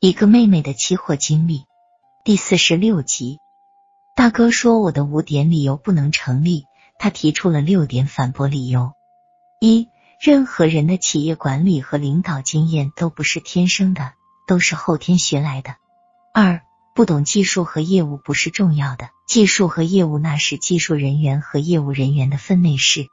[0.00, 1.64] 一个妹妹的期货经历
[2.22, 3.40] 第四十六集。
[4.14, 6.66] 大哥说我的五点理由不能成立，
[7.00, 8.92] 他提出了六点反驳理由：
[9.60, 9.88] 一、
[10.20, 14.12] 任何人的企业管理和领导经验都不是天生的，
[14.46, 15.72] 都是后天学来的；
[16.32, 16.62] 二、
[16.94, 23.08] 不懂技术和业务不是重要的，技术和业务那是技术人员和业务人员的分内事，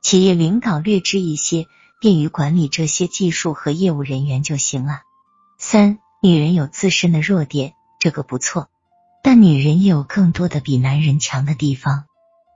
[0.00, 1.66] 企业领导略知一些，
[2.00, 5.02] 便于管理这些技术和业务人员就行了。
[5.58, 5.98] 三。
[6.24, 8.68] 女人有自身的弱点，这个不错，
[9.24, 12.04] 但女人也有更多的比男人强的地方，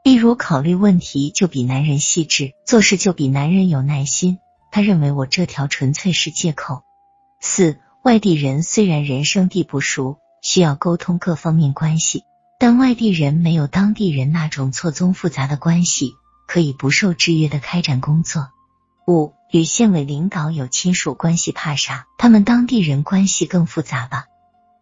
[0.05, 4.39] 例如考虑问题就比男人细致，做事就比男人有耐心。
[4.71, 6.85] 他认为我这条纯粹是借口。
[7.41, 12.23] 四，外地人虽然人生地不熟，需要沟通各方面关系，
[12.61, 16.13] 但外地人没有当地人那种错综复杂的关系，
[16.47, 18.49] 可以不受制约的开展工作。
[19.09, 19.33] 五。
[19.51, 22.07] 与县委领导有亲属关系怕啥？
[22.19, 24.27] 他们当地人关系更复杂吧？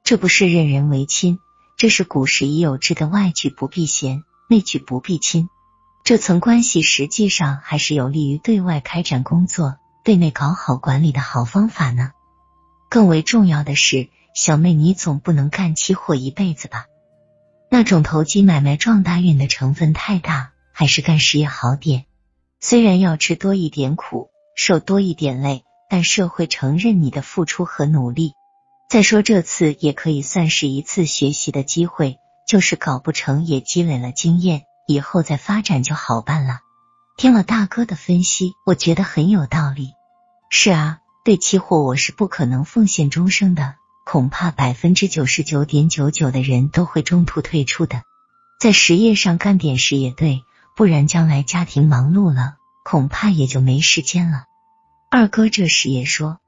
[0.02, 1.38] 这不是任人唯亲，
[1.77, 5.48] 这是古时已有之的外举不避贤，内举不避亲。
[6.03, 12.12] 这层关系实际上还是有利于对外开展工作、对内搞好管理的好方法呢。
[12.91, 16.86] 更为重要的是，小妹，你总不能干期货一辈子吧？
[17.70, 22.05] 那种投机买卖撞大运的成分太大，还是干实业好点。
[22.60, 24.31] 虽然要吃多一点苦。
[24.55, 28.34] 受多一点累，但社会承认你的付出和努力。
[28.88, 36.60] 再说这次也可以算是一次学习的机会，就是搞不成也积累了经验，以后再发展就好办了。
[37.16, 39.92] 听了大哥的分析，我觉得很有道理。
[40.50, 48.02] 是啊，对期货我是不可能奉献终生的，恐怕百分之九十九点九九的人都会中途退出的。
[48.60, 50.42] 在实业上干点事也对，
[50.77, 52.56] 不然将来家庭忙碌了。
[52.84, 54.44] 恐怕也就没时间了。
[55.10, 56.38] 二哥这时也说，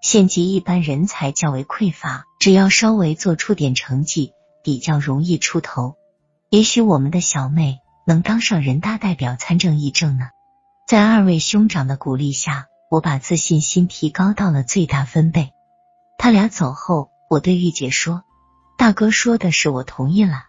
[0.00, 4.32] 县级一般人才较为匮乏，只要稍微做出点成绩，
[4.64, 5.94] 比较容易出头。
[6.50, 10.30] 也许我们的小妹能当上人大代表参政议政呢。
[10.88, 15.52] 在二位兄长的鼓励下，我把自信心提高到了最大分贝。
[16.18, 18.24] 他俩走后，我对玉姐说
[18.78, 20.44] ：“大哥说的是，我同意了。”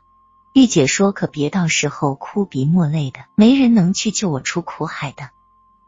[0.54, 5.32] 玉姐说：“可别到时候哭鼻抹泪的，没人能去救我出苦海的。”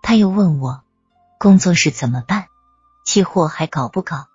[0.02, 0.82] 她又问我
[1.38, 2.48] 工作室怎么办，
[3.06, 4.26] 期货还搞不搞？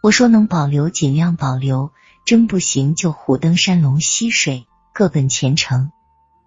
[0.00, 1.90] 我说能保留尽量保留，
[2.24, 5.90] 真不行就虎登山龙吸水，各奔前程。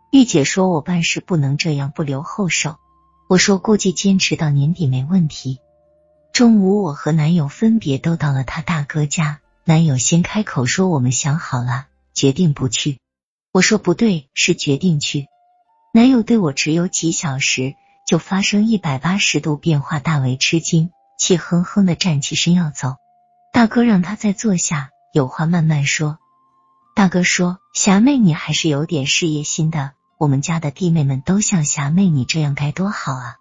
[0.10, 2.78] 玉姐说我办事不能这样不留后手。
[3.28, 5.60] 我说估计坚持到年底没问题。
[6.32, 13.00] 中午我和男友分别都到了他大哥家，男友先开口说我们想好了，决定不去。
[13.52, 15.28] 我说不对，是决定去。
[15.94, 17.76] 男友对我只有几小时
[18.06, 22.96] 就发生一百八十度变化，大为吃惊，气哼哼的站起身要走。
[23.52, 26.20] 大哥让他再坐下，有话慢慢说。
[26.96, 33.36] 大哥说：“霞妹，你还是有点事业心的，我们家的弟妹们都像霞妹你这样，该多好啊！”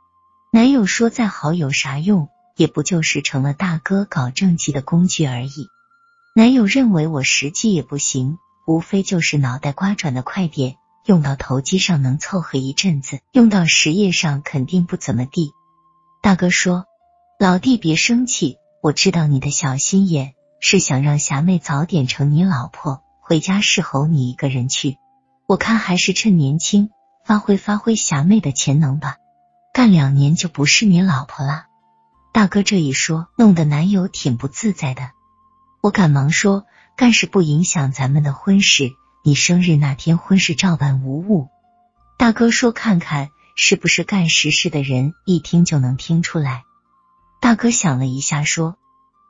[0.52, 2.28] 男友说：“再好有啥用？
[2.56, 5.68] 也不就是成了大哥搞政绩的工具而已。”
[6.34, 8.38] 男友认为我实际也不行。
[8.66, 15.52] 无非就是脑袋瓜转的快点，用到投机上能凑合一阵子，用到实业上肯定不怎么地。
[16.20, 16.86] 大哥说
[17.38, 24.98] ：“老弟别生气，我知道你的小心眼是想让霞妹早点成你老婆，回家侍候你一个人去。
[25.46, 26.90] 我看还是趁年轻
[27.24, 29.18] 发挥发挥霞妹的潜能吧，
[29.72, 31.66] 干两年就不是你老婆了。”
[32.34, 35.10] 大哥这一说，弄得男友挺不自在的。
[35.80, 36.66] 我赶忙说。
[36.96, 41.48] 干事不影响咱们的婚事，你生日那天婚事照办无误。
[42.16, 46.64] 大哥说：“看看是不是干实事的人，一听就能听出来。”
[47.38, 48.78] 大哥想了一下，说：“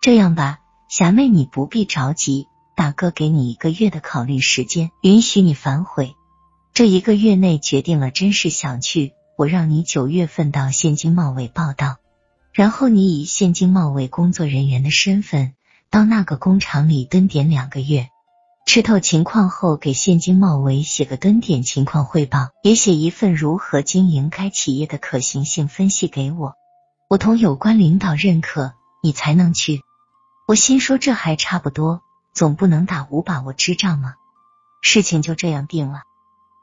[0.01, 2.47] 这样吧，霞妹你不必着急，
[2.77, 6.15] 大哥给你一个月的考虑时间，允许你反悔。
[6.73, 11.97] 这一个月内决定了，真是想去，我让你九月份到县经贸委报道，
[12.53, 15.55] 然后你以县经贸委工作人员的身份。”
[15.91, 18.11] 到那个工厂里蹲点两个月，
[18.67, 26.55] 吃透情况后，给现金贸委写个蹲点情况汇报，也写一份如何经营该企业的可行性分析给我。
[27.09, 29.83] 我同有关领导认可，你才能去。
[30.47, 32.03] 我心说这还差不多，
[32.35, 34.15] 总不能打无把握之仗吗？
[34.83, 36.03] 事情就这样定了。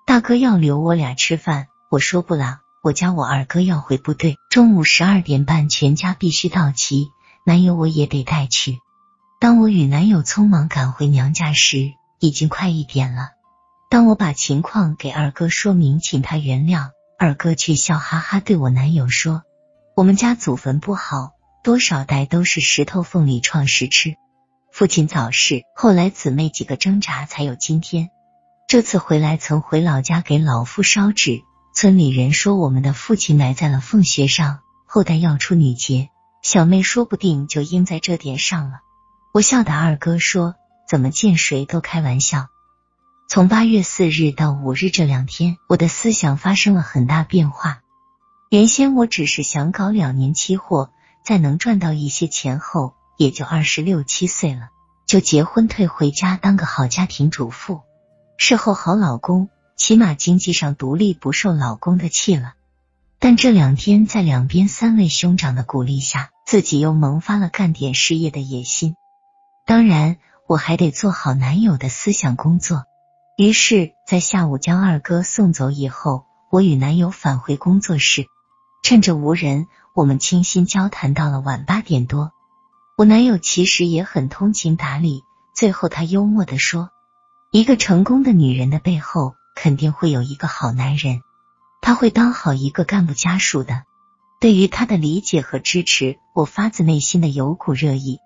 [0.05, 7.11] 大哥要留我俩吃饭，我说不了，我家我二哥要回部队，中午十二点半全家必须到齐，
[7.45, 8.79] 男友我也得带去。
[9.43, 13.31] 当我与男友匆忙赶回娘家时，已经快一点了。
[13.89, 19.43] 当我把情况给二哥说明，请他原谅，二哥却笑哈哈对我男友说
[19.97, 24.15] ：“我们家祖坟不好，多少代都是石头缝里撞石吃，
[24.71, 28.11] 父亲早逝，后来姊妹几个挣扎才有今天。
[28.69, 31.41] 这次回来曾回老家给老父烧纸，
[31.75, 36.07] 村里人说我们的父亲埋在了凤穴上，后代要出女杰，
[36.41, 38.79] 小妹说不定就应在这点上了。
[39.33, 40.53] 我笑打二哥说，
[40.87, 42.49] 怎么见谁都开玩笑。
[43.27, 47.81] 从八月四日到五日这两天，我的思想发生了很大变化。
[48.51, 50.91] 原先我只是想搞两年期货，
[51.25, 54.69] 在能赚到一些钱后，也就二十六七岁了，
[55.07, 57.81] 就结婚退回家当个好家庭主妇，
[58.37, 62.53] 事后好老公，起码经济上独立，不受老公的气了。
[63.17, 68.95] 但这两天在两边三位兄长的鼓励下，自己又萌发了干点事业的野心。
[69.65, 70.17] 当然，
[70.47, 72.83] 我还得做好男友的思想工作。
[73.37, 78.27] 于是，在下午将二哥送走以后，我与男友返回工作室。
[78.83, 82.33] 趁着无人，我们倾心交谈到了晚八点多。
[82.97, 85.23] 我男友其实也很通情达理，
[85.55, 86.89] 最后他幽默的说
[87.49, 91.21] ：“一个成功的女人的背后，肯定会有一个好男人，
[91.81, 93.83] 他会当好一个干部家属的。”
[94.41, 98.19] 对于他的理解和支持，我发自内心的有股热意。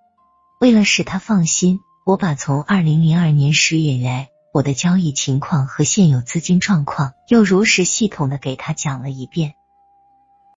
[0.60, 9.54] 为了使他放心，我把从二零零二年十月以来我的交易情况和现有资金状况，又如实系统的给他讲了一遍。